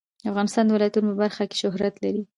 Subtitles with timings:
[0.31, 2.21] افغانستان د ولایتونو په برخه کې شهرت لري.